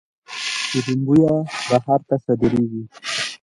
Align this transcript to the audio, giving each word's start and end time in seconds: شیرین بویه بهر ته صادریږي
شیرین 0.63 0.99
بویه 1.07 1.35
بهر 1.69 1.99
ته 2.07 2.15
صادریږي 2.25 2.83